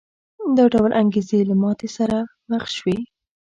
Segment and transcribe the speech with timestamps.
[0.57, 2.17] دا ډول انګېزې له ماتې سره
[2.51, 2.97] مخ شوې.